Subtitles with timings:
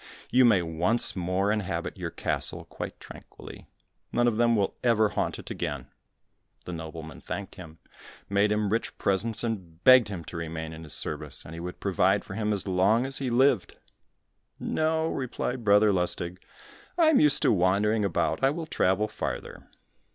[0.31, 3.67] You may once more inhabit your castle quite tranquilly,
[4.11, 5.89] none of them will ever haunt it again."
[6.65, 7.77] The nobleman thanked him,
[8.27, 11.79] made him rich presents, and begged him to remain in his service, and he would
[11.79, 13.77] provide for him as long as he lived.
[14.59, 16.39] "No," replied Brother Lustig,
[16.97, 19.67] "I am used to wandering about, I will travel farther."